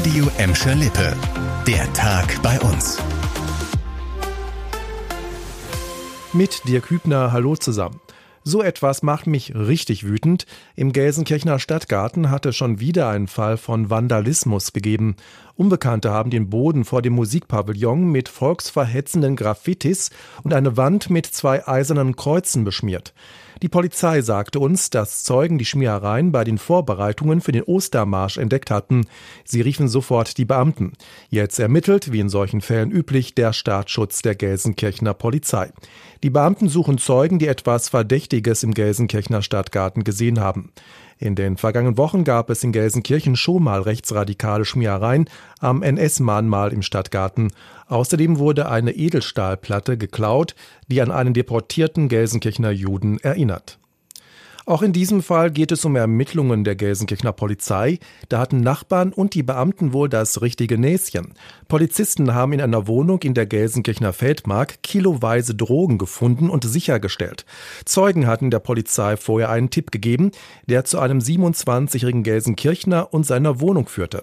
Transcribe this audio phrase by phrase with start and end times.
[0.00, 1.14] Radio Emscher Lippe.
[1.66, 2.96] Der Tag bei uns.
[6.32, 8.00] Mit Dirk Hübner, hallo zusammen.
[8.42, 10.46] So etwas macht mich richtig wütend.
[10.74, 15.16] Im Gelsenkirchener Stadtgarten hatte schon wieder einen Fall von Vandalismus gegeben.
[15.54, 20.08] Unbekannte haben den Boden vor dem Musikpavillon mit volksverhetzenden Graffitis
[20.42, 23.12] und eine Wand mit zwei eisernen Kreuzen beschmiert.
[23.62, 28.70] Die Polizei sagte uns, dass Zeugen die Schmierereien bei den Vorbereitungen für den Ostermarsch entdeckt
[28.70, 29.06] hatten.
[29.44, 30.94] Sie riefen sofort die Beamten.
[31.28, 35.72] Jetzt ermittelt, wie in solchen Fällen üblich, der Staatsschutz der Gelsenkirchener Polizei.
[36.22, 40.72] Die Beamten suchen Zeugen, die etwas Verdächtiges im Gelsenkirchener Stadtgarten gesehen haben.
[41.22, 46.80] In den vergangenen Wochen gab es in Gelsenkirchen schon mal rechtsradikale Schmierereien am NS-Mahnmal im
[46.80, 47.52] Stadtgarten.
[47.88, 50.54] Außerdem wurde eine Edelstahlplatte geklaut,
[50.88, 53.78] die an einen deportierten Gelsenkirchener Juden erinnert.
[54.70, 57.98] Auch in diesem Fall geht es um Ermittlungen der Gelsenkirchener Polizei.
[58.28, 61.34] Da hatten Nachbarn und die Beamten wohl das richtige Näschen.
[61.66, 67.46] Polizisten haben in einer Wohnung in der Gelsenkirchener Feldmark kiloweise Drogen gefunden und sichergestellt.
[67.84, 70.30] Zeugen hatten der Polizei vorher einen Tipp gegeben,
[70.66, 74.22] der zu einem 27-jährigen Gelsenkirchner und seiner Wohnung führte.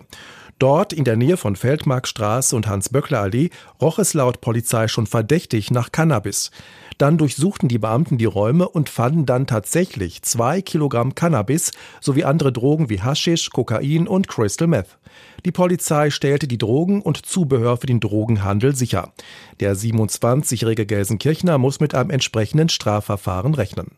[0.59, 5.91] Dort in der Nähe von Feldmarkstraße und Hans-Böckler-Allee roch es laut Polizei schon verdächtig nach
[5.91, 6.49] Cannabis.
[6.97, 12.51] Dann durchsuchten die Beamten die Räume und fanden dann tatsächlich zwei Kilogramm Cannabis sowie andere
[12.51, 14.97] Drogen wie Haschisch, Kokain und Crystal Meth.
[15.45, 19.13] Die Polizei stellte die Drogen und Zubehör für den Drogenhandel sicher.
[19.59, 23.96] Der 27-jährige Gelsenkirchner muss mit einem entsprechenden Strafverfahren rechnen.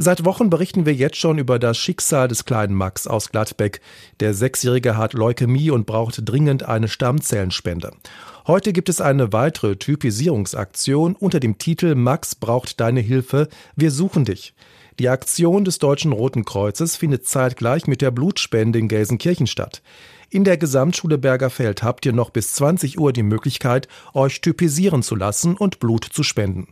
[0.00, 3.80] Seit Wochen berichten wir jetzt schon über das Schicksal des kleinen Max aus Gladbeck.
[4.20, 7.90] Der Sechsjährige hat Leukämie und braucht dringend eine Stammzellenspende.
[8.46, 14.24] Heute gibt es eine weitere Typisierungsaktion unter dem Titel Max braucht deine Hilfe, wir suchen
[14.24, 14.54] dich.
[15.00, 19.82] Die Aktion des Deutschen Roten Kreuzes findet zeitgleich mit der Blutspende in Gelsenkirchen statt.
[20.30, 25.16] In der Gesamtschule Bergerfeld habt ihr noch bis 20 Uhr die Möglichkeit, euch typisieren zu
[25.16, 26.68] lassen und Blut zu spenden.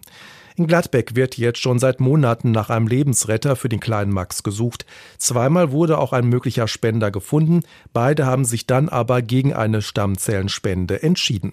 [0.57, 4.87] In Gladbeck wird jetzt schon seit Monaten nach einem Lebensretter für den kleinen Max gesucht.
[5.19, 7.63] Zweimal wurde auch ein möglicher Spender gefunden.
[7.93, 11.53] Beide haben sich dann aber gegen eine Stammzellenspende entschieden.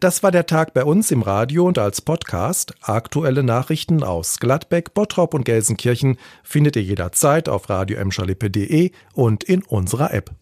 [0.00, 2.74] Das war der Tag bei uns im Radio und als Podcast.
[2.80, 7.98] Aktuelle Nachrichten aus Gladbeck, Bottrop und Gelsenkirchen findet ihr jederzeit auf radio
[9.14, 10.32] und in unserer App.